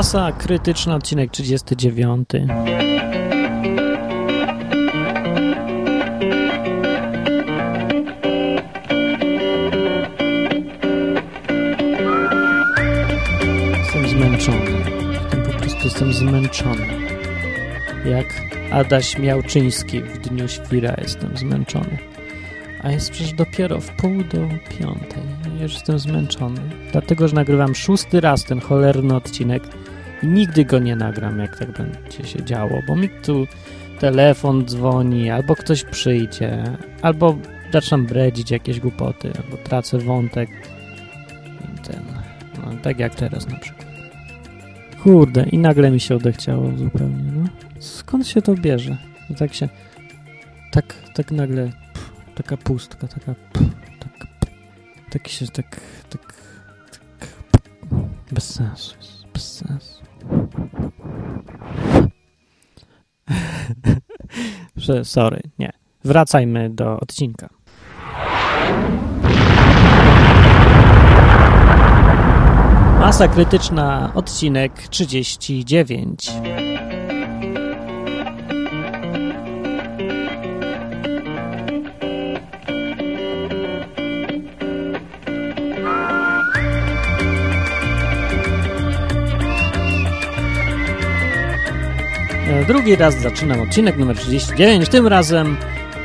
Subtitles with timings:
[0.00, 2.28] Masa krytyczna, odcinek 39.
[13.78, 14.70] Jestem zmęczony.
[15.12, 16.86] Jestem po prostu jestem zmęczony.
[18.04, 18.26] Jak
[18.72, 21.98] Adaś Miałczyński w Dniu Świra jestem zmęczony.
[22.82, 24.38] A jest przecież dopiero w pół do
[24.78, 25.22] piątej.
[25.60, 26.60] Już jestem zmęczony.
[26.92, 29.79] Dlatego, że nagrywam szósty raz ten cholerny odcinek
[30.22, 33.46] nigdy go nie nagram, jak tak będzie się działo, bo mi tu
[34.00, 36.64] telefon dzwoni, albo ktoś przyjdzie,
[37.02, 37.38] albo
[37.72, 40.50] zaczynam bredzić jakieś głupoty, albo tracę wątek
[41.82, 42.02] ten,
[42.58, 43.86] no, tak jak teraz na przykład.
[45.02, 47.48] Kurde, i nagle mi się odechciało zupełnie, no.
[47.78, 48.96] Skąd się to bierze?
[49.30, 49.68] I tak się,
[50.70, 54.54] tak, tak nagle, pff, taka pustka, taka, pff, tak, pff,
[55.10, 56.34] tak się, tak, tak,
[56.90, 57.28] tak,
[58.32, 58.94] bez sensu,
[59.34, 59.99] bez sensu.
[65.04, 65.72] Sorry, nie.
[66.04, 67.48] Wracajmy do odcinka.
[73.00, 76.32] Masa krytyczna, odcinek 39.
[92.66, 95.56] Drugi raz zaczynam odcinek numer 39, tym razem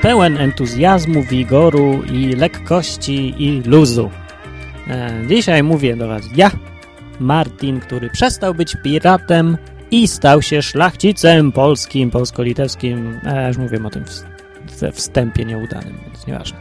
[0.02, 4.10] pełen entuzjazmu, wigoru i lekkości i luzu.
[4.88, 6.52] E, Dzisiaj mówię do Was ja,
[7.20, 9.58] Martin, który przestał być piratem
[9.92, 13.20] i stał się szlachcicem polskim, polsko-litewskim.
[13.24, 14.04] E, już mówiłem o tym
[14.80, 16.58] we wstępie nieudanym, więc nieważne.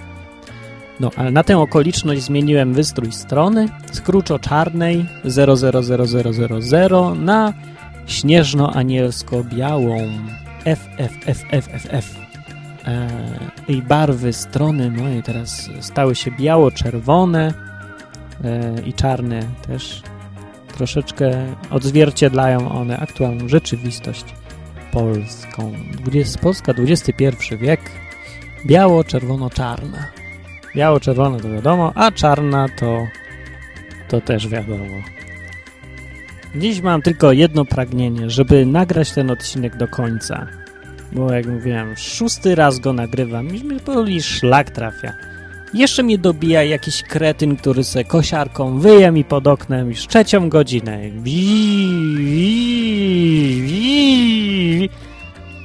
[1.00, 7.52] No, ale na tę okoliczność zmieniłem wystrój strony z kruczo-czarnej 000000 na
[8.06, 9.98] śnieżno-anielsko-białą
[10.64, 12.14] FFFFFF.
[12.86, 13.08] E,
[13.68, 17.55] I barwy strony mojej teraz stały się biało-czerwone
[18.45, 20.02] e, i czarne też.
[20.74, 24.24] Troszeczkę odzwierciedlają one aktualną rzeczywistość
[24.92, 25.73] polską.
[25.92, 27.80] 20, Polska XXI wiek.
[28.67, 30.06] Biało-czerwono-czarna.
[30.77, 33.06] Biało-czerwone to wiadomo, a czarna to,
[34.08, 35.14] to też wiadomo.
[36.57, 40.47] Dziś mam tylko jedno pragnienie, żeby nagrać ten odcinek do końca.
[41.13, 45.13] Bo jak mówiłem, szósty raz go nagrywam i mi boli szlak trafia.
[45.75, 51.01] Jeszcze mnie dobija jakiś kretyn, który se kosiarką wyje mi pod oknem już trzecią godzinę.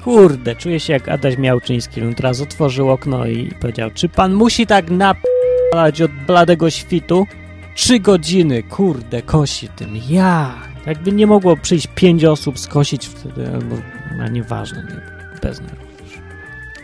[0.03, 2.01] Kurde, czuję się jak Adaś Miałczyński.
[2.01, 7.27] On teraz otworzył okno i powiedział, czy pan musi tak napalać od bladego świtu?
[7.75, 9.89] Trzy godziny, kurde, kosi tym.
[10.09, 10.68] Ja!
[10.85, 13.75] Jakby nie mogło przyjść pięć osób skosić wtedy, albo,
[14.17, 15.01] no nieważne, nie,
[15.41, 15.89] bez nerwów.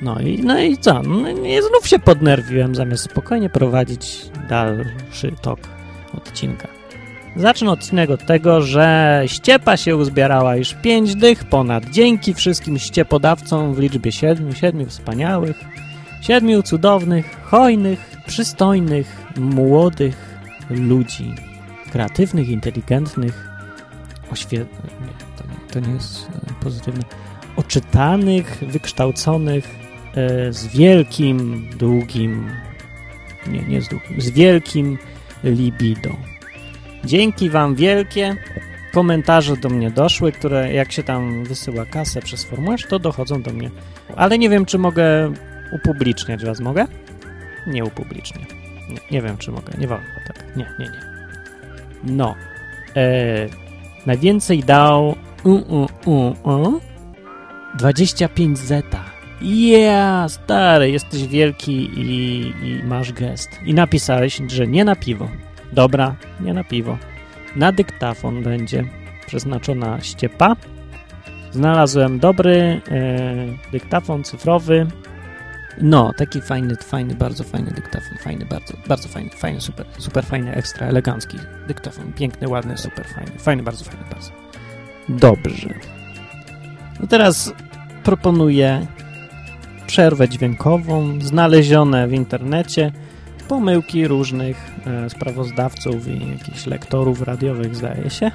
[0.01, 1.03] No i, no i co?
[1.03, 5.59] No, i znów się podnerwiłem, zamiast spokojnie prowadzić dalszy tok
[6.13, 6.67] odcinka.
[7.35, 11.85] Zacznę odcinek od tego, że ściepa się uzbierała już pięć dych ponad.
[11.85, 15.55] Dzięki wszystkim ściepodawcom w liczbie siedmiu, siedmiu wspaniałych,
[16.21, 20.39] siedmiu cudownych, hojnych, przystojnych, młodych
[20.69, 21.35] ludzi,
[21.91, 23.54] kreatywnych, inteligentnych,
[24.31, 27.03] oświetlonych, nie, to nie, to nie jest e, pozytywne,
[27.55, 29.75] oczytanych, wykształconych,
[30.15, 32.49] e, z wielkim, długim,
[33.47, 34.97] nie, nie z długim, z wielkim
[35.43, 36.09] libido.
[37.05, 38.35] Dzięki Wam wielkie.
[38.93, 43.53] Komentarze do mnie doszły, które jak się tam wysyła kasę przez formularz, to dochodzą do
[43.53, 43.71] mnie.
[44.15, 45.33] Ale nie wiem, czy mogę
[45.71, 46.59] upubliczniać Was.
[46.59, 46.85] Mogę?
[47.67, 48.45] Nie upublicznię.
[48.89, 49.73] Nie, nie wiem, czy mogę.
[49.77, 50.55] Nie wolno tak.
[50.55, 51.01] Nie, nie, nie.
[52.03, 52.35] No.
[52.95, 53.64] E,
[54.05, 56.79] najwięcej dał u, u, u, u,
[57.77, 59.03] 25 zeta.
[59.41, 63.49] Yeah, stary, jesteś wielki i, i masz gest.
[63.65, 65.27] I napisałeś, że nie na piwo.
[65.73, 66.97] Dobra, nie na piwo.
[67.55, 68.83] Na dyktafon będzie
[69.27, 70.55] przeznaczona ściepa.
[71.51, 72.81] Znalazłem dobry e,
[73.71, 74.87] dyktafon cyfrowy.
[75.81, 78.17] No, taki fajny, fajny, bardzo fajny dyktafon.
[78.17, 81.37] Fajny, bardzo, bardzo fajny, fajny, super, super fajny, ekstra elegancki
[81.67, 82.13] dyktafon.
[82.13, 83.31] Piękny, ładny, super fajny.
[83.39, 84.31] Fajny, bardzo fajny, bardzo.
[85.09, 85.69] Dobrze.
[86.99, 87.53] No teraz
[88.03, 88.87] proponuję
[89.87, 92.91] przerwę dźwiękową, znalezione w internecie
[93.47, 98.31] pomyłki różnych e, sprawozdawców i jakichś lektorów radiowych, zdaje się.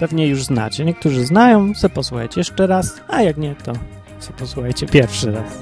[0.00, 0.84] Pewnie już znacie.
[0.84, 3.72] Niektórzy znają, se posłuchajcie jeszcze raz, a jak nie, to
[4.18, 5.58] se posłuchajcie pierwszy raz.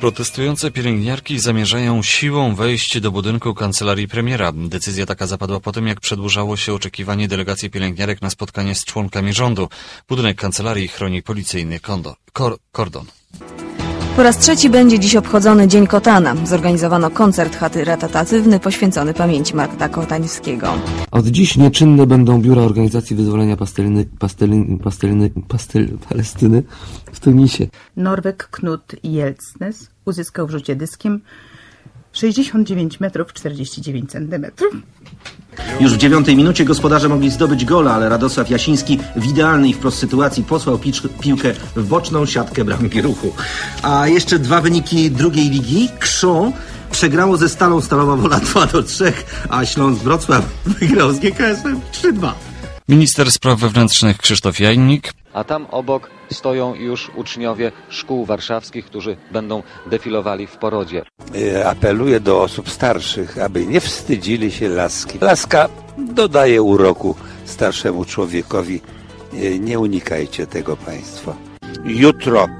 [0.00, 4.52] Protestujące pielęgniarki zamierzają siłą wejść do budynku kancelarii premiera.
[4.52, 9.32] Decyzja taka zapadła po tym, jak przedłużało się oczekiwanie delegacji pielęgniarek na spotkanie z członkami
[9.32, 9.68] rządu.
[10.08, 13.19] Budynek kancelarii chroni policyjny kondor, kor, kordon.
[14.20, 16.34] Po raz trzeci będzie dziś obchodzony Dzień Kotana.
[16.46, 20.72] Zorganizowano koncert charytatywny poświęcony pamięci Marka Kotańskiego.
[21.10, 26.62] Od dziś nieczynne będą biura Organizacji Wyzwolenia Pasteliny, Pasteliny, Pasteliny, Pastel, Palestyny
[27.12, 27.68] w Tunisie.
[27.96, 31.20] Norweg Knut Jelcnes uzyskał w rzucie dyskiem
[32.12, 34.74] 69 metrów 49 centymetrów.
[35.80, 40.44] Już w dziewiątej minucie gospodarze mogli zdobyć gola, ale Radosław Jasiński w idealnej wprost sytuacji
[40.44, 43.34] posłał picz, piłkę w boczną siatkę bramki ruchu.
[43.82, 45.88] A jeszcze dwa wyniki drugiej ligi.
[45.98, 46.52] Krzą
[46.90, 49.12] przegrało ze Stalą Stalowa Wola 2 do 3,
[49.48, 50.44] a Śląsk Wrocław
[50.80, 52.32] wygrał z GKS-em 3-2.
[52.88, 59.62] Minister spraw wewnętrznych Krzysztof Jajnik a tam obok stoją już uczniowie szkół warszawskich, którzy będą
[59.86, 61.02] defilowali w porodzie.
[61.66, 65.18] Apeluję do osób starszych, aby nie wstydzili się laski.
[65.20, 65.68] Laska
[65.98, 68.80] dodaje uroku starszemu człowiekowi.
[69.60, 71.34] Nie unikajcie tego Państwo.
[71.84, 72.59] Jutro e,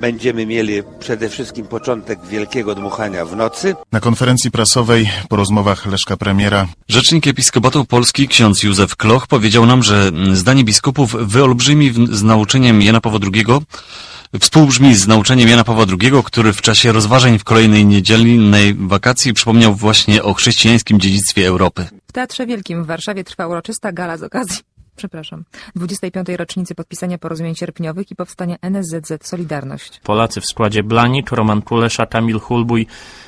[0.00, 3.74] będziemy mieli przede wszystkim początek wielkiego dmuchania w nocy.
[3.92, 9.82] Na konferencji prasowej po rozmowach Leszka Premiera Rzecznik Episkopatu Polski ksiądz Józef Kloch powiedział nam,
[9.82, 13.44] że zdanie biskupów wyolbrzymi z nauczeniem Jana Pawła II
[14.40, 19.74] współbrzmi z nauczeniem Jana Pawła II, który w czasie rozważań w kolejnej niedzielnej wakacji przypomniał
[19.74, 21.86] właśnie o chrześcijańskim dziedzictwie Europy.
[22.06, 25.44] W Teatrze Wielkim w Warszawie trwa uroczysta gala z okazji przepraszam,
[25.76, 26.28] 25.
[26.28, 30.00] rocznicy podpisania porozumień sierpniowych i powstania NSZZ Solidarność.
[30.04, 32.86] Polacy w składzie Blanik, Roman Kulesza, Kamil Hulbuj,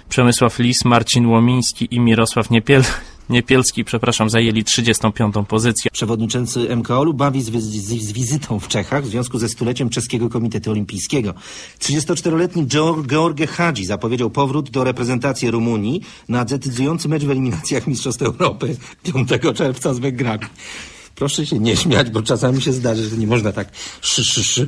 [0.08, 2.82] Przemysław Lis, Marcin Łomiński i Mirosław Niepiel...
[3.30, 5.34] Niepielski, przepraszam, zajęli 35.
[5.48, 5.90] pozycję.
[5.92, 10.70] Przewodniczący MKOL-u bawi z, z, z, wizytą w Czechach w związku ze stuleciem Czeskiego Komitetu
[10.70, 11.34] Olimpijskiego.
[11.78, 12.66] 34-letni
[13.06, 19.28] George Hadzi zapowiedział powrót do reprezentacji Rumunii na decydujący mecz w eliminacjach Mistrzostw Europy 5
[19.54, 20.46] czerwca z Węgrami.
[21.16, 23.68] Proszę się nie śmiać, bo czasami się zdarzy, że nie można tak
[24.00, 24.66] szy, szy, szy.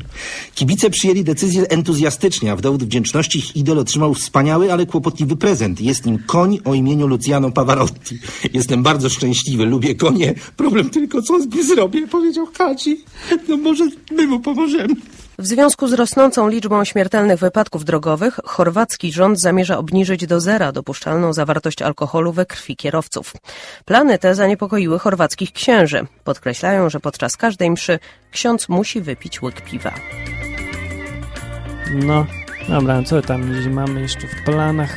[0.55, 5.81] Kibice przyjęli decyzję entuzjastycznie, a w dowód wdzięczności ich idol otrzymał wspaniały, ale kłopotliwy prezent.
[5.81, 8.19] Jest nim koń o imieniu Luciano Pavarotti.
[8.53, 10.35] Jestem bardzo szczęśliwy, lubię konie.
[10.57, 13.05] Problem tylko, co z nim zrobię, powiedział Haci.
[13.49, 14.95] No może my mu pomożemy.
[15.41, 21.33] W związku z rosnącą liczbą śmiertelnych wypadków drogowych, chorwacki rząd zamierza obniżyć do zera dopuszczalną
[21.33, 23.33] zawartość alkoholu we krwi kierowców.
[23.85, 26.07] Plany te zaniepokoiły chorwackich księży.
[26.25, 27.99] Podkreślają, że podczas każdej mszy
[28.31, 29.95] ksiądz musi wypić łyk piwa.
[31.95, 32.27] No,
[32.69, 34.97] dobra, co tam mamy jeszcze w planach?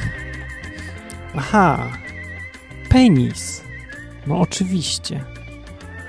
[1.36, 1.92] Aha,
[2.90, 3.64] penis.
[4.28, 5.24] No oczywiście.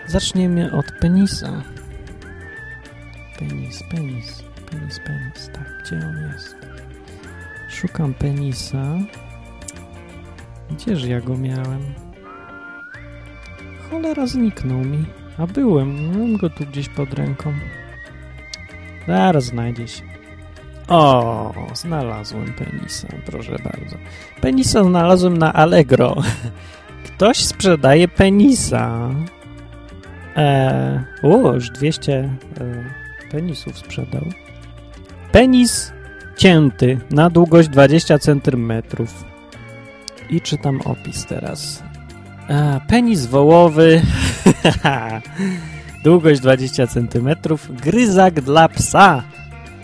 [0.07, 1.63] Zaczniemy od penisa.
[3.49, 5.51] Penis, penis, penis, penis.
[5.53, 6.57] Tak, gdzie on jest?
[7.71, 8.99] Szukam penisa.
[10.71, 11.83] Gdzież ja go miałem?
[13.91, 15.05] Cholera zniknął mi.
[15.39, 17.53] A byłem, mam go tu gdzieś pod ręką.
[19.07, 20.03] Zaraz znajdzie się.
[20.89, 23.97] O, znalazłem penisa, proszę bardzo.
[24.41, 26.17] Penisa znalazłem na Allegro.
[27.07, 29.11] Ktoś sprzedaje penisa.
[30.37, 33.02] Eee, o, już 200 e,
[33.33, 34.25] penisów sprzedał.
[35.33, 35.93] Penis
[36.37, 38.73] cięty na długość 20 cm.
[40.31, 41.83] I czytam opis teraz.
[42.49, 44.03] A, penis wołowy.
[46.05, 47.29] długość 20 cm.
[47.71, 49.23] Gryzak dla psa,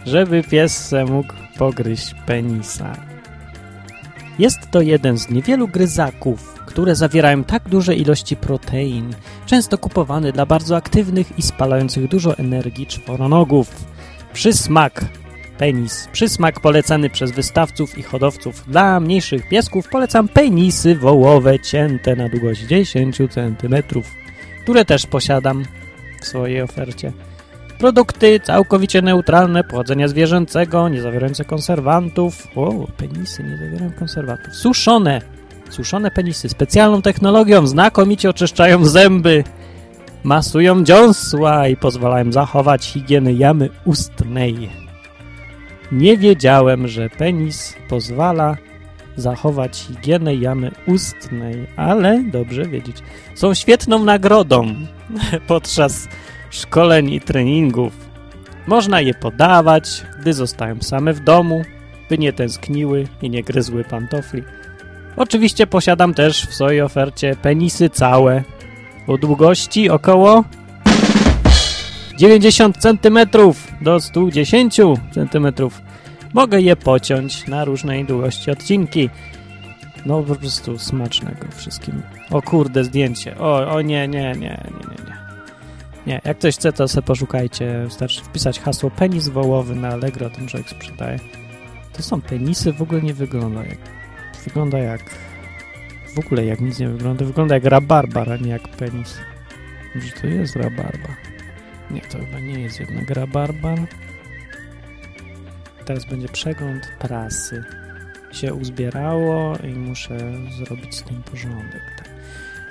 [0.06, 2.96] żeby pies se mógł pogryźć penisa.
[4.38, 9.14] Jest to jeden z niewielu gryzaków, które zawierają tak duże ilości protein,
[9.46, 13.84] często kupowany dla bardzo aktywnych i spalających dużo energii czworonogów.
[14.32, 15.04] Przysmak
[15.58, 16.08] penis.
[16.12, 18.64] Przysmak polecany przez wystawców i hodowców.
[18.66, 23.74] Dla mniejszych piesków polecam penisy wołowe cięte na długość 10 cm,
[24.62, 25.64] które też posiadam
[26.22, 27.12] w swojej ofercie.
[27.78, 32.46] Produkty całkowicie neutralne, pochodzenia zwierzęcego, nie zawierające konserwantów.
[32.56, 34.54] O, penisy nie zawierają konserwantów.
[34.54, 35.37] Suszone.
[35.70, 39.44] Suszone penisy specjalną technologią znakomicie oczyszczają zęby,
[40.24, 44.70] masują dziąsła i pozwalają zachować higienę jamy ustnej.
[45.92, 48.56] Nie wiedziałem, że penis pozwala
[49.16, 52.96] zachować higienę jamy ustnej, ale dobrze wiedzieć.
[53.34, 54.74] Są świetną nagrodą
[55.48, 56.08] podczas
[56.50, 57.92] szkoleń i treningów.
[58.66, 61.62] Można je podawać, gdy zostają same w domu,
[62.08, 64.42] by nie tęskniły i nie gryzły pantofli.
[65.16, 68.42] Oczywiście posiadam też w swojej ofercie penisy całe
[69.06, 70.44] o długości około
[72.18, 73.18] 90 cm
[73.80, 74.76] do 110
[75.12, 75.52] cm.
[76.34, 79.10] mogę je pociąć na różnej długości odcinki.
[80.06, 82.02] No po prostu smacznego wszystkim.
[82.30, 83.38] O kurde, zdjęcie.
[83.38, 84.48] O, o nie, nie, nie, nie,
[84.88, 85.18] nie, nie.
[86.06, 87.84] Nie, jak ktoś chce, to sobie poszukajcie.
[87.84, 91.18] Wystarczy wpisać hasło penis wołowy na Allegro, ten człowiek sprzedaje.
[91.92, 93.78] To są penisy, w ogóle nie wygląda jak...
[94.48, 95.00] Wygląda jak...
[96.14, 97.24] W ogóle jak nic nie wygląda.
[97.24, 99.18] Wygląda jak rabarbar, a nie jak penis.
[99.94, 101.16] Może to jest rabarbar?
[101.90, 103.78] Nie, to chyba nie jest jednak rabarbar.
[105.84, 107.64] Teraz będzie przegląd prasy.
[108.32, 110.18] Się uzbierało i muszę
[110.58, 111.82] zrobić z tym porządek.
[111.98, 112.08] Tak.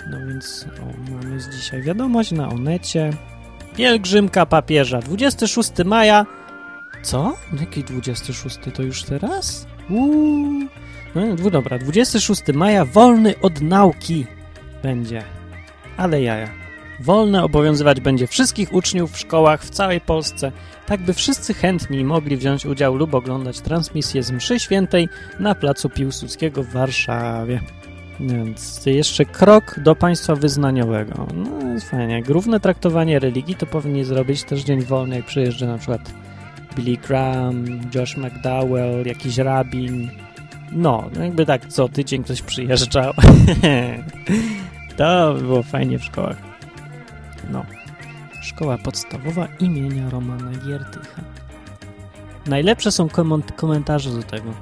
[0.10, 3.14] No więc o, mamy z dzisiaj wiadomość na Onecie.
[3.76, 5.00] Pielgrzymka papieża.
[5.00, 6.26] 26 maja.
[7.02, 7.38] Co?
[7.60, 8.60] Jaki 26?
[8.74, 9.68] To już teraz?
[9.90, 10.68] Uuu.
[11.16, 14.26] No, dobra, 26 maja wolny od nauki
[14.84, 15.24] będzie.
[15.98, 16.50] Ale jaja.
[17.00, 20.52] Wolne obowiązywać będzie wszystkich uczniów w szkołach w całej Polsce,
[20.86, 25.10] tak by wszyscy chętni mogli wziąć udział lub oglądać transmisję z mszy świętej
[25.40, 27.60] na placu Piłsudskiego w Warszawie.
[28.20, 31.28] Więc jeszcze krok do państwa wyznaniowego.
[31.34, 32.14] No jest fajnie.
[32.14, 36.14] Jak równe traktowanie religii, to powinni zrobić też dzień wolny, jak przyjeżdża na przykład
[36.76, 40.10] Billy Graham, Josh McDowell, jakiś rabin.
[40.72, 43.14] No, no jakby tak co tydzień ktoś przyjeżdżał.
[44.98, 46.38] to by było fajnie w szkołach.
[47.50, 47.66] No.
[48.42, 51.22] Szkoła podstawowa imienia Romana Giertycha.
[52.46, 53.08] Najlepsze są
[53.56, 54.54] komentarze do tego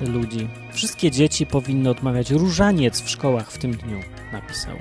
[0.00, 0.48] ludzi.
[0.72, 4.00] Wszystkie dzieci powinny odmawiać różaniec w szkołach w tym dniu,
[4.32, 4.76] napisał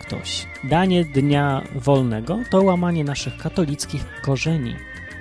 [0.00, 0.46] ktoś.
[0.64, 4.74] Danie dnia wolnego to łamanie naszych katolickich korzeni.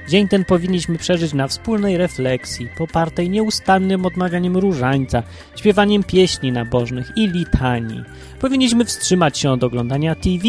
[0.07, 5.24] Dzień ten powinniśmy przeżyć na wspólnej refleksji, popartej nieustannym odmawianiem różańca,
[5.55, 8.03] śpiewaniem pieśni nabożnych i litanii.
[8.39, 10.43] Powinniśmy wstrzymać się od oglądania TV,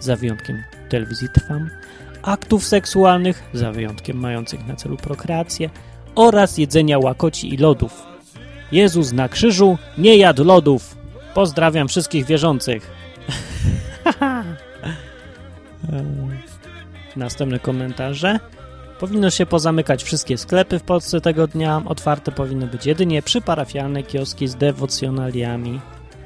[0.00, 1.70] za wyjątkiem telewizji Trwam,
[2.22, 5.70] aktów seksualnych, za wyjątkiem mających na celu prokreację,
[6.14, 8.02] oraz jedzenia łakoci i lodów.
[8.72, 10.96] Jezus na krzyżu nie jadł lodów.
[11.34, 12.90] Pozdrawiam wszystkich wierzących.
[17.16, 18.38] Następne komentarze.
[19.00, 21.82] Powinno się pozamykać wszystkie sklepy w Polsce tego dnia.
[21.86, 25.80] Otwarte powinny być jedynie przyparafialne kioski z dewocjonaliami.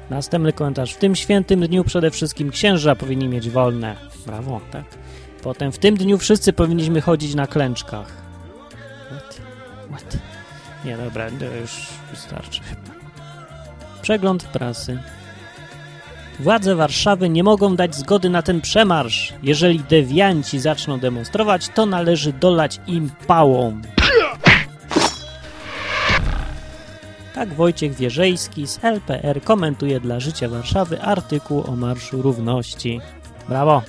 [0.09, 0.93] Następny komentarz.
[0.93, 3.95] W tym świętym dniu przede wszystkim księża powinni mieć wolne.
[4.25, 4.85] Brawo, tak.
[5.43, 8.07] Potem w tym dniu wszyscy powinniśmy chodzić na klęczkach.
[9.11, 9.41] What?
[9.91, 10.17] What?
[10.85, 11.27] Nie, dobra,
[11.61, 12.61] już wystarczy.
[14.01, 14.99] Przegląd prasy.
[16.39, 19.33] Władze Warszawy nie mogą dać zgody na ten przemarsz.
[19.43, 23.81] Jeżeli dewianci zaczną demonstrować, to należy dolać im pałą.
[27.33, 33.01] Tak Wojciech Wierzejski z LPR komentuje dla Życia Warszawy artykuł o Marszu Równości.
[33.49, 33.81] Brawo!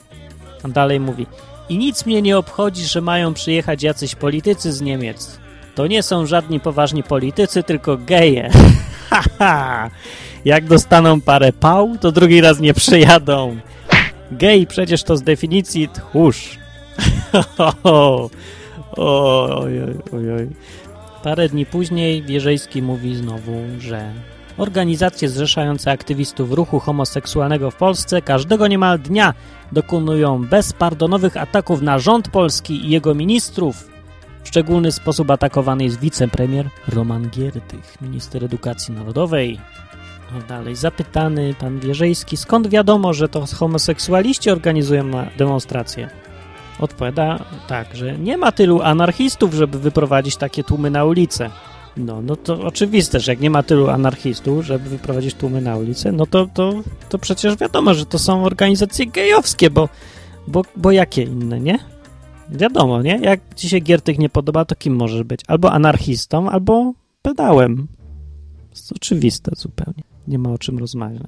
[0.63, 1.27] A dalej mówi.
[1.69, 5.44] I nic mnie nie obchodzi, że mają przyjechać jacyś politycy z Niemiec.
[5.75, 8.51] To nie są żadni poważni politycy, tylko geje.
[9.11, 9.91] Haha!
[10.45, 13.57] Jak dostaną parę pał, to drugi raz nie przyjadą.
[14.33, 16.59] Gej przecież to z definicji tchórz.
[18.97, 20.49] Oj, oj, oj, oj.
[21.23, 24.13] Parę dni później Wierzejski mówi znowu, że
[24.57, 29.35] organizacje zrzeszające aktywistów ruchu homoseksualnego w Polsce każdego niemal dnia
[29.73, 33.94] dokonują bezpardonowych ataków na rząd polski i jego ministrów.
[34.45, 39.61] W szczególny sposób atakowany jest wicepremier Roman Giertych, minister edukacji narodowej.
[40.33, 46.09] No dalej, zapytany pan Wierzejski, skąd wiadomo, że to homoseksualiści organizują na demonstracje?
[46.81, 51.51] Odpowiada tak, że nie ma tylu anarchistów, żeby wyprowadzić takie tłumy na ulicę.
[51.97, 56.13] No, no to oczywiste, że jak nie ma tylu anarchistów, żeby wyprowadzić tłumy na ulicę,
[56.13, 56.73] no to, to,
[57.09, 59.89] to przecież wiadomo, że to są organizacje gejowskie, bo,
[60.47, 61.94] bo, bo jakie inne, nie?
[62.55, 63.19] Wiadomo, nie?
[63.23, 65.41] Jak ci się Giertych nie podoba, to kim możesz być?
[65.47, 66.93] Albo anarchistą, albo
[67.23, 67.87] pedałem.
[68.71, 70.03] Jest oczywiste zupełnie.
[70.29, 71.27] Nie ma o czym rozmawiać.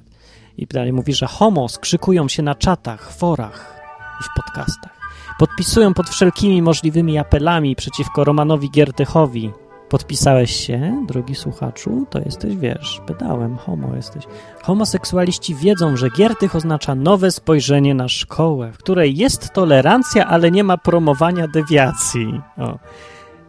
[0.56, 3.80] I dalej mówi, że homo skrzykują się na czatach, forach
[4.20, 4.96] i w podcastach.
[5.38, 9.50] Podpisują pod wszelkimi możliwymi apelami przeciwko Romanowi Giertychowi.
[9.88, 12.06] Podpisałeś się, drogi słuchaczu?
[12.10, 14.24] To jesteś, wiesz, pedałem, homo jesteś.
[14.62, 20.64] Homoseksualiści wiedzą, że Giertych oznacza nowe spojrzenie na szkołę, w której jest tolerancja, ale nie
[20.64, 22.40] ma promowania dewiacji.
[22.58, 22.78] O.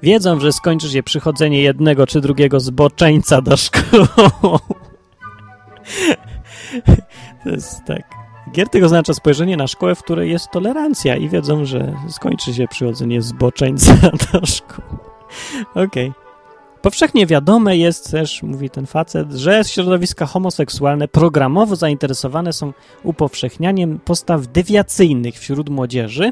[0.04, 4.08] Wiedzą, że skończy się przychodzenie jednego czy drugiego zboczeńca do szkoły.
[7.44, 8.04] To jest tak.
[8.52, 13.22] Giertych oznacza spojrzenie na szkołę, w której jest tolerancja i wiedzą, że skończy się przychodzenie
[13.22, 13.94] zboczeńca
[14.34, 14.98] do szkoły.
[15.76, 15.84] Okej.
[15.86, 16.27] Okay.
[16.82, 24.48] Powszechnie wiadome jest też, mówi ten facet, że środowiska homoseksualne programowo zainteresowane są upowszechnianiem postaw
[24.48, 26.32] dewiacyjnych wśród młodzieży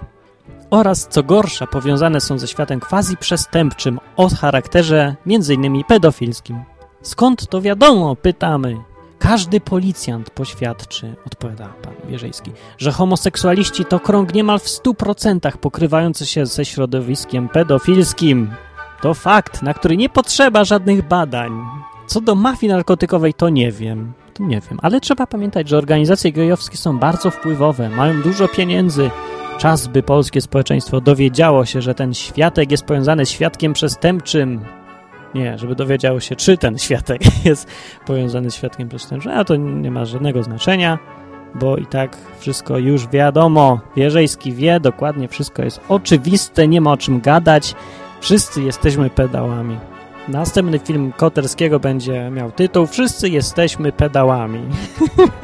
[0.69, 5.83] oraz, co gorsza, powiązane są ze światem quasi-przestępczym o charakterze m.in.
[5.83, 6.63] pedofilskim.
[7.01, 8.15] Skąd to wiadomo?
[8.15, 8.77] Pytamy.
[9.19, 16.45] Każdy policjant poświadczy, odpowiada pan Wierzejski, że homoseksualiści to krąg niemal w 100% pokrywający się
[16.45, 18.51] ze środowiskiem pedofilskim.
[19.05, 21.51] To fakt, na który nie potrzeba żadnych badań.
[22.07, 24.13] Co do mafii narkotykowej, to nie wiem.
[24.33, 29.09] To nie wiem, ale trzeba pamiętać, że organizacje gejowskie są bardzo wpływowe, mają dużo pieniędzy.
[29.57, 34.59] Czas, by polskie społeczeństwo dowiedziało się, że ten światek jest powiązany z świadkiem przestępczym.
[35.35, 37.67] Nie, żeby dowiedziało się, czy ten świadek jest
[38.05, 40.99] powiązany z świadkiem przestępczym, a to nie ma żadnego znaczenia,
[41.55, 43.79] bo i tak wszystko już wiadomo.
[43.95, 47.75] Wierzejski wie, dokładnie wszystko jest oczywiste, nie ma o czym gadać.
[48.25, 49.77] Wszyscy jesteśmy pedałami.
[50.27, 54.59] Następny film Koterskiego będzie miał tytuł Wszyscy jesteśmy pedałami.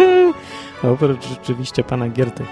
[0.94, 2.46] Oprócz rzeczywiście pana Gierty.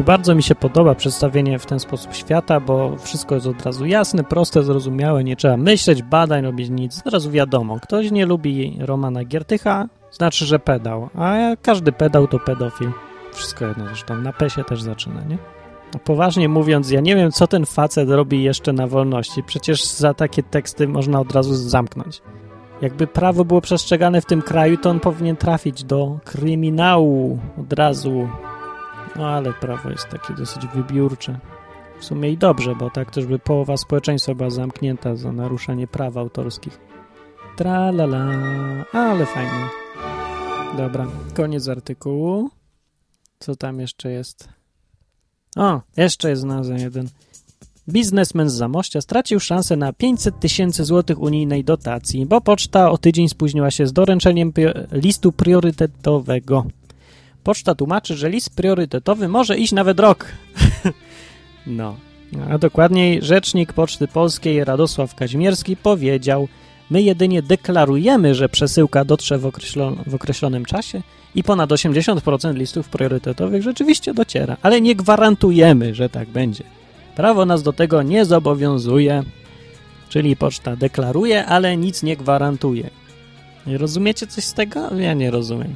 [0.00, 4.24] Bardzo mi się podoba przedstawienie w ten sposób świata, bo wszystko jest od razu jasne,
[4.24, 7.02] proste, zrozumiałe, nie trzeba myśleć, badań, robić nic.
[7.06, 12.38] Od razu wiadomo, ktoś nie lubi Romana Giertycha, znaczy, że pedał, a każdy pedał to
[12.38, 12.90] pedofil.
[13.32, 15.57] Wszystko jedno, zresztą na pesie też zaczyna, nie?
[16.04, 19.42] Poważnie mówiąc, ja nie wiem, co ten facet robi jeszcze na wolności.
[19.42, 22.22] Przecież za takie teksty można od razu zamknąć.
[22.82, 28.28] Jakby prawo było przestrzegane w tym kraju, to on powinien trafić do kryminału od razu.
[29.16, 31.38] No ale prawo jest takie dosyć wybiórcze.
[32.00, 36.16] W sumie i dobrze, bo tak też by połowa społeczeństwa była zamknięta za naruszenie praw
[36.16, 36.80] autorskich.
[37.56, 38.26] Tra la la,
[38.92, 39.68] ale fajnie.
[40.76, 42.50] Dobra, koniec artykułu.
[43.38, 44.57] Co tam jeszcze jest?
[45.56, 47.08] O, jeszcze jest znalazłem jeden.
[47.88, 53.28] Biznesmen z Zamościa stracił szansę na 500 tysięcy złotych unijnej dotacji, bo poczta o tydzień
[53.28, 54.52] spóźniła się z doręczeniem
[54.92, 56.66] listu priorytetowego.
[57.44, 60.26] Poczta tłumaczy, że list priorytetowy może iść nawet rok.
[61.66, 61.96] no.
[62.50, 66.48] A dokładniej rzecznik Poczty Polskiej Radosław Kazimierski powiedział,
[66.90, 71.02] my jedynie deklarujemy, że przesyłka dotrze w, określon w określonym czasie
[71.34, 76.64] i ponad 80% listów priorytetowych rzeczywiście dociera, ale nie gwarantujemy, że tak będzie.
[77.16, 79.22] Prawo nas do tego nie zobowiązuje,
[80.08, 82.90] czyli poczta deklaruje, ale nic nie gwarantuje.
[83.66, 84.96] Rozumiecie coś z tego?
[84.96, 85.74] Ja nie rozumiem.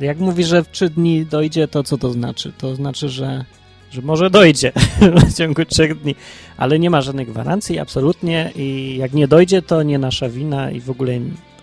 [0.00, 2.52] Jak mówi, że w trzy dni dojdzie, to co to znaczy?
[2.58, 3.44] To znaczy, że,
[3.92, 4.72] że może dojdzie
[5.28, 6.14] w ciągu trzech dni,
[6.56, 10.80] ale nie ma żadnej gwarancji, absolutnie i jak nie dojdzie, to nie nasza wina i
[10.80, 11.12] w ogóle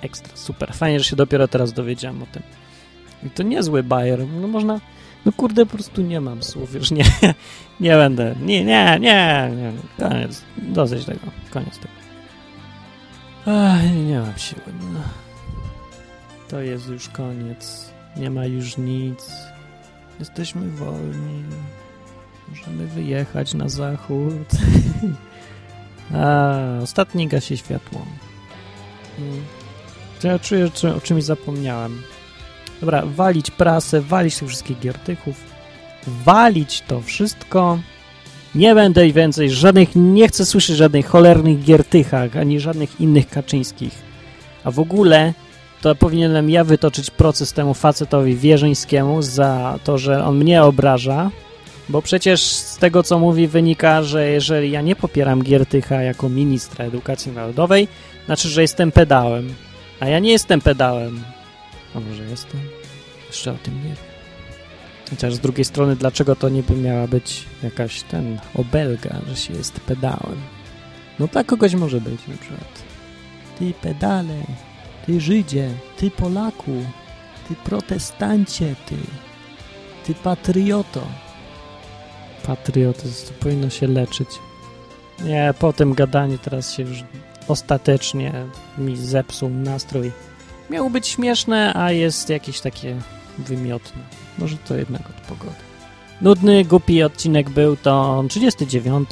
[0.02, 0.74] ekstra, super.
[0.74, 2.44] Fajnie, że się dopiero teraz dowiedziałem o tym.
[3.24, 4.80] I to niezły bajer, no można...
[5.26, 7.04] No kurde, po prostu nie mam słów, już nie,
[7.80, 11.94] nie będę, nie, nie, nie, nie, koniec, dosyć tego, koniec tego.
[13.46, 14.62] Ach, nie mam siły,
[14.94, 15.00] no.
[16.48, 19.32] To jest już koniec, nie ma już nic,
[20.20, 21.44] jesteśmy wolni,
[22.50, 24.50] możemy wyjechać na zachód.
[26.16, 28.06] A, ostatni gasi światło.
[29.18, 29.42] Hmm.
[30.24, 32.02] Ja czuję, że o czymś zapomniałem.
[32.82, 35.44] Dobra, walić prasę, walić tych wszystkich giertychów,
[36.08, 37.80] walić to wszystko.
[38.56, 43.94] Nie będę więcej żadnych, nie chcę słyszeć żadnych cholernych giertychach, ani żadnych innych kaczyńskich.
[44.64, 45.34] A w ogóle
[45.82, 51.32] to powinienem ja wytoczyć proces temu facetowi wierzyńskiemu za to, że on mnie obraża,
[51.90, 56.86] bo przecież z tego, co mówi, wynika, że jeżeli ja nie popieram Giertycha jako ministra
[56.86, 57.88] edukacji narodowej,
[58.26, 59.54] znaczy, że jestem pedałem.
[60.00, 61.24] A ja nie jestem pedałem.
[61.96, 62.62] A może jestem?
[63.28, 64.10] Jeszcze o tym nie wiem.
[65.10, 69.54] Chociaż z drugiej strony, dlaczego to nie by miała być jakaś ten obelga, że się
[69.54, 70.38] jest pedałem?
[71.20, 72.84] No tak kogoś może być na przykład.
[73.60, 74.36] Ty pedale,
[75.06, 76.86] ty Żydzie, ty Polaku,
[77.48, 78.96] ty protestancie, ty,
[80.06, 81.08] ty patrioto.
[82.44, 84.30] Patriotyzm to powinno się leczyć.
[85.24, 87.04] Nie, po tym gadaniu teraz się już
[87.48, 88.34] ostatecznie
[88.78, 90.12] mi zepsuł nastrój.
[90.70, 92.96] Miało być śmieszne, a jest jakieś takie
[93.38, 94.02] wymiotne.
[94.38, 95.70] Może to jednak od pogody.
[96.22, 99.10] Nudny, głupi odcinek był to 39.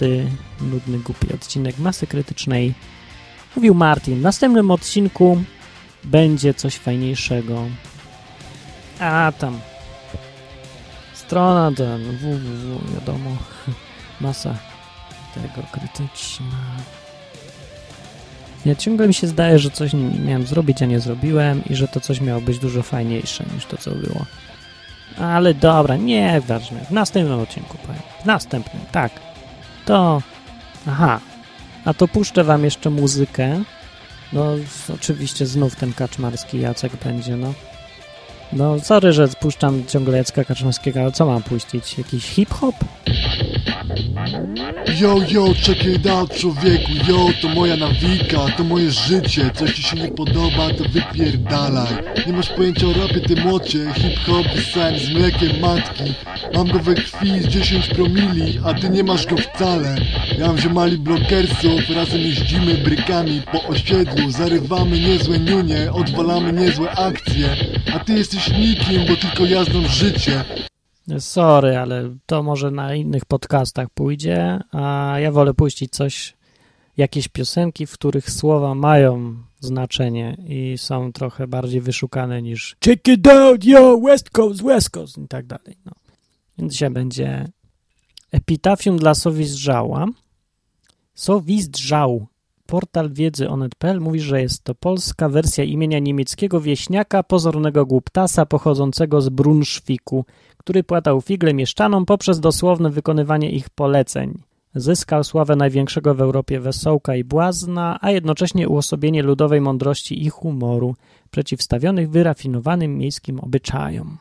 [0.62, 2.74] Nudny, głupi odcinek Masy Krytycznej.
[3.56, 4.20] Mówił Martin.
[4.20, 5.38] W następnym odcinku
[6.04, 7.64] będzie coś fajniejszego.
[9.00, 9.60] A tam.
[11.28, 13.30] Strona ten www, wiadomo.
[14.22, 14.56] Masa
[15.34, 16.46] tego krytyczna.
[18.66, 19.94] Ja ciągle mi się zdaje, że coś
[20.26, 23.78] miałem zrobić, a nie zrobiłem i że to coś miało być dużo fajniejsze niż to,
[23.78, 24.26] co było.
[25.20, 26.86] Ale dobra, nie ważne.
[26.86, 28.02] W następnym odcinku powiem.
[28.24, 29.12] W następnym, tak.
[29.86, 30.22] To...
[30.88, 31.20] Aha.
[31.86, 33.64] A to puszczę wam jeszcze muzykę.
[34.34, 34.46] No,
[34.94, 37.54] oczywiście znów ten kaczmarski Jacek będzie, no.
[38.54, 41.98] No, sorry, że puszczam ciągle Jacka Kaczmarskiego, ale co mam puścić?
[41.98, 42.76] Jakiś hip-hop?
[45.00, 49.84] Yo, yo, check it out człowieku, yo, to moja nawika, to moje życie Coś ci
[49.84, 51.94] się nie podoba, to wypierdalaj
[52.28, 56.14] Nie masz pojęcia o rapie, ty młocie, hip-hop wysłałem z mlekiem matki
[56.54, 59.96] Mam go we krwi z 10 promili, a ty nie masz go wcale
[60.38, 67.50] Ja mam ziomali blokersów, razem jeździmy brykami po osiedlu Zarywamy niezłe niunie, odwalamy niezłe akcje
[67.96, 70.44] A ty jesteś nikim, bo tylko jazdą życie
[71.20, 76.34] Sorry, ale to może na innych podcastach pójdzie, a ja wolę puścić coś,
[76.98, 83.28] jakieś piosenki, w których słowa mają znaczenie i są trochę bardziej wyszukane niż check it
[83.28, 85.78] out, yo, West Coast, West Coast i tak dalej.
[85.86, 85.92] No.
[86.58, 87.48] Więc dzisiaj będzie
[88.32, 90.06] epitafium dla Sowizdrzała.
[91.16, 92.28] Sowizdrzał.
[92.66, 99.22] Portal wiedzy onet.pl mówi, że jest to polska wersja imienia niemieckiego wieśniaka, pozornego głuptasa pochodzącego
[99.22, 100.26] z Brunszwiku,
[100.58, 104.44] który płatał figle mieszczanom poprzez dosłowne wykonywanie ich poleceń.
[104.76, 110.96] Zyskał sławę największego w Europie wesołka i błazna, a jednocześnie uosobienie ludowej mądrości i humoru,
[111.32, 114.18] przeciwstawionych wyrafinowanym miejskim obyczajom.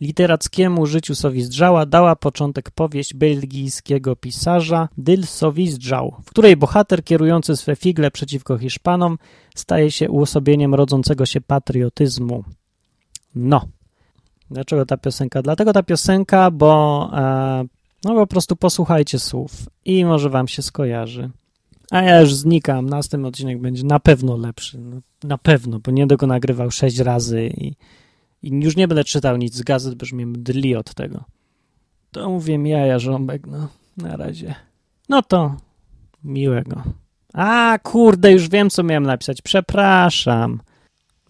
[0.00, 7.76] Literackiemu życiu Sowizdrzała dała początek powieść belgijskiego pisarza Dyl Sowizdrzał, w której bohater kierujący swe
[7.76, 9.18] figle przeciwko Hiszpanom
[9.54, 12.44] staje się uosobieniem rodzącego się patriotyzmu.
[13.34, 13.64] No.
[14.50, 15.42] Dlaczego ta piosenka?
[15.42, 17.64] Dlatego ta piosenka, bo e,
[18.04, 19.52] no po prostu posłuchajcie słów
[19.84, 21.30] i może wam się skojarzy.
[21.90, 24.78] A ja już znikam, następny odcinek będzie na pewno lepszy.
[24.78, 27.74] No, na pewno, bo nie go nagrywał sześć razy i
[28.42, 31.24] i już nie będę czytał nic z gazet, bo już mnie mdli od tego.
[32.10, 34.54] To mówię ja, Żąbek, no, na razie.
[35.08, 35.56] No to
[36.24, 36.82] miłego.
[37.32, 39.42] A, kurde, już wiem, co miałem napisać.
[39.42, 40.60] Przepraszam.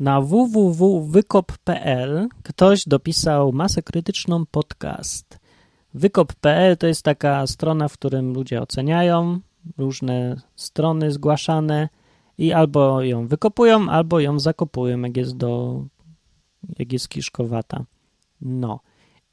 [0.01, 5.39] Na www.wykop.pl ktoś dopisał masę krytyczną podcast.
[5.95, 9.41] Wykop.pl to jest taka strona, w którym ludzie oceniają
[9.79, 11.89] różne strony zgłaszane
[12.39, 15.83] i albo ją wykopują, albo ją zakopują, jak jest do
[16.79, 17.85] jak jest kiszkowata.
[18.41, 18.81] No.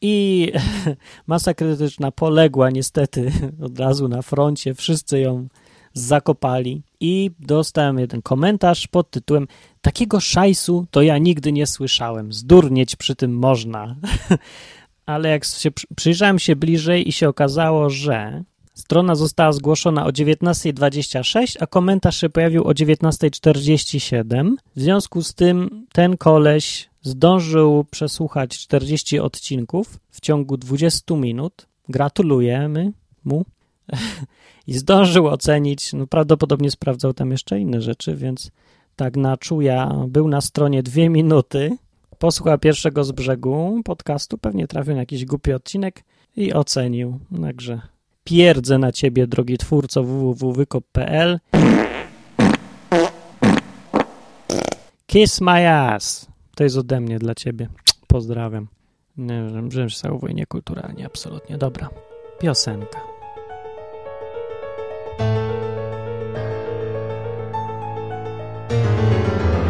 [0.02, 0.52] I
[1.28, 3.32] masa krytyczna poległa niestety
[3.66, 4.74] od razu na froncie.
[4.74, 5.48] Wszyscy ją
[5.94, 9.48] zakopali i dostałem jeden komentarz pod tytułem
[9.88, 12.34] Takiego szajsu to ja nigdy nie słyszałem.
[12.34, 13.96] Zdurnieć przy tym można.
[15.06, 21.58] Ale jak się przyjrzałem się bliżej i się okazało, że strona została zgłoszona o 19.26,
[21.60, 24.52] a komentarz się pojawił o 19.47.
[24.76, 31.68] W związku z tym ten koleś zdążył przesłuchać 40 odcinków w ciągu 20 minut.
[31.90, 32.92] Gratulujemy
[33.26, 33.46] mu.
[34.68, 38.52] I zdążył ocenić, no prawdopodobnie sprawdzał tam jeszcze inne rzeczy, więc
[38.96, 41.78] tak na czuja był na stronie dwie minuty,
[42.20, 46.04] posłuchał pierwszego z brzegu podcastu, pewnie trafił na jakiś głupi odcinek
[46.36, 47.20] i ocenił.
[47.42, 47.82] Także
[48.24, 51.40] pierdzę na ciebie, drogi twórco www.wykop.pl
[55.08, 56.37] Kiss my ass.
[56.58, 57.68] To jest ode mnie dla ciebie.
[58.08, 58.68] Pozdrawiam.
[59.18, 61.58] Nie wiem, że się zachowuję niekulturalnie, absolutnie.
[61.58, 61.90] Dobra.
[62.40, 63.00] Piosenka.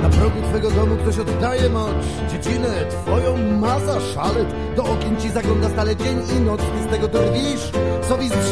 [0.01, 1.91] Na progu twego domu ktoś oddaje moc
[2.31, 7.07] Dziedzinę twoją maza szalet Do okien ci zagląda stale dzień i noc Ty z tego
[7.07, 7.71] drwisz,
[8.09, 8.51] sowi Przecież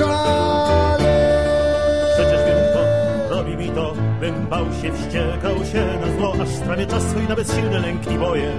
[4.25, 8.17] Bym bał się, wściekał się na zło Aż sprawie czas swój na bezsilny lęk i
[8.17, 8.51] boję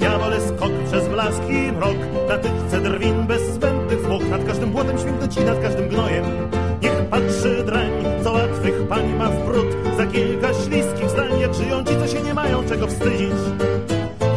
[0.00, 1.96] Ja wolę skok przez blaski mrok
[2.28, 4.28] Na tychce drwin bez zbędnych zwłok.
[4.30, 6.24] Nad każdym błotem śmignę ci, nad każdym gnojem.
[6.82, 7.90] Niech patrzy drań,
[8.24, 9.66] co łatwych pań ma w brud.
[9.96, 13.40] Za kilka śliskich zdań Jak żyją ci, co się nie mają czego wstydzić.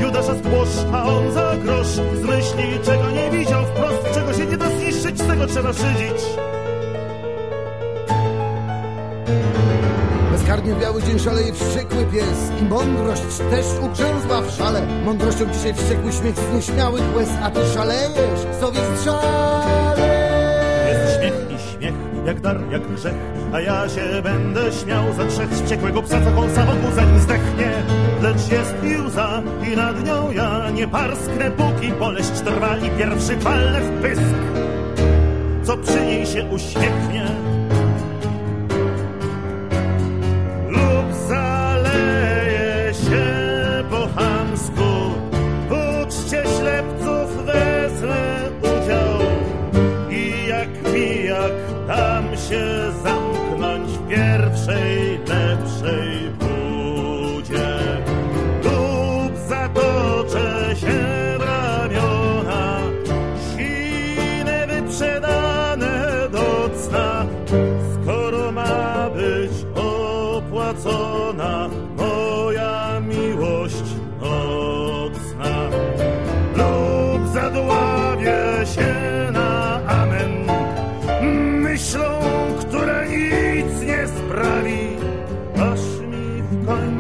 [0.02, 1.88] Judasza spłosz, a on za grosz.
[1.88, 6.22] Z myśli, czego nie widział wprost Czego się nie da zniszczyć, z tego trzeba szydzić
[10.52, 12.52] Bezkarnie w biały dzień szaleje wściekły pies.
[12.62, 14.82] I mądrość też ugrzęzła w szale.
[15.06, 19.96] Mądrością dzisiaj wściekły śmiech z nieśmiałych łez A ty szalejesz, sowi strzale
[20.90, 21.94] Jest śmiech i śmiech,
[22.26, 23.14] jak dar, jak grzech.
[23.54, 27.72] A ja się będę śmiał za trzech wściekłego psa Co kąsa wokół zanim zdechnie.
[28.22, 33.36] Lecz jest i łza i nad nią ja Nie parsknę póki boleść trwa I pierwszy
[33.36, 34.42] palnę w pysk.
[35.64, 37.52] Co przy niej się uśmiechnie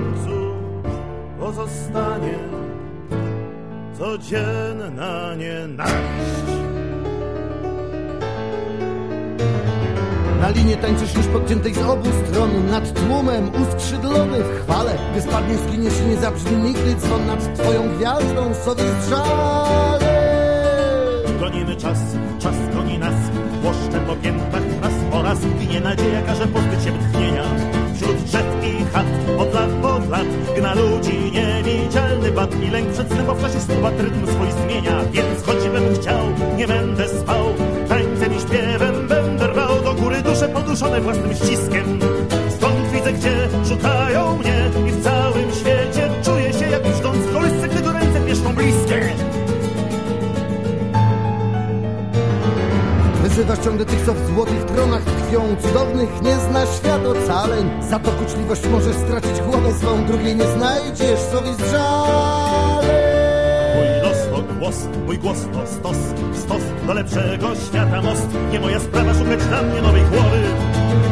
[0.01, 0.53] końcu
[1.39, 2.39] pozostanie
[3.99, 6.51] codzienna nienawiść.
[10.41, 15.57] Na linie tańczysz już podciętej z obu stron Nad tłumem uskrzydlony w chwale Gdy spadnie
[15.57, 20.00] z nie zabrzmi nigdy dzwon Nad twoją gwiazdą sobie strzał
[21.41, 21.99] Gonimy czas,
[22.39, 23.15] czas goni nas.
[23.63, 27.43] Łoszcze po piętach raz po raz Ginie nadzieja, każe pozbyć się tchnienia
[27.95, 29.05] Wśród drzew i chat
[29.37, 30.25] od lat pod lat
[30.57, 34.51] Gna ludzi niewidzialny bat I lęk przed snem, bo w czasie snu bat rytm swój
[34.51, 35.03] zmienia.
[35.11, 36.25] Więc choćbym chciał,
[36.57, 37.45] nie będę spał.
[37.89, 39.81] Tańcem i śpiewem będę rwał.
[39.83, 41.99] Do góry dusze poduszone własnym ściskiem.
[42.49, 44.69] Stąd widzę, gdzie szukają mnie.
[44.89, 49.40] I w całym świecie czuję się jak brzdąc w kolysce Gdy do ręce mieszką bliskie
[53.31, 55.55] Wyzywasz ciągle tych, co w złotych tronach tkwią.
[55.61, 57.69] Cudownych nie zna świat ocaleń.
[57.89, 61.19] Za to kuczliwość możesz stracić głowę swą Drugiej nie znajdziesz
[64.03, 65.97] los to głos, mój głos to stos.
[66.33, 68.27] Stos do lepszego świata most.
[68.51, 70.41] Nie moja sprawa szukać dla mnie nowej głowy.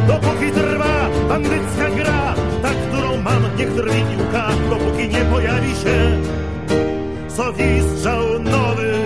[0.08, 4.48] Dopóki trwa bandycka gra Ta, którą mam, niech drwi piłka.
[4.70, 6.18] Dopóki nie pojawi się
[7.28, 8.98] Sowi strzał nowy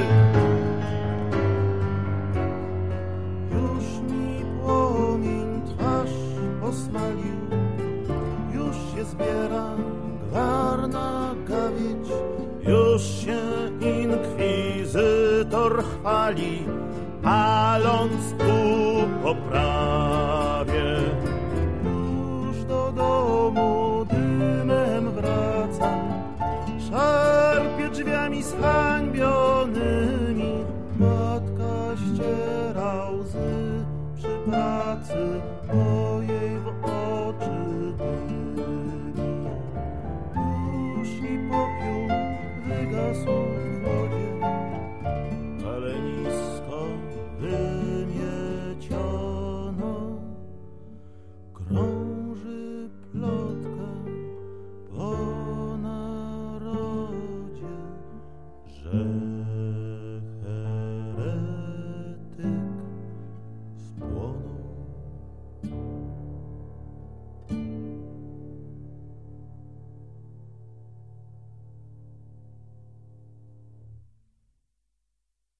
[9.14, 9.66] zbiera.
[10.28, 12.08] Gwarna gawieć
[12.68, 13.40] Już się
[14.02, 16.62] inkwizytor chwali
[17.22, 18.54] Paląc tu
[19.22, 20.96] po prawie.
[21.84, 26.00] Już do domu dymem wracam
[26.90, 28.73] Szarpie drzwiami zhańbionymi